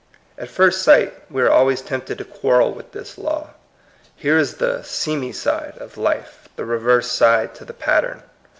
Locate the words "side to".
7.11-7.65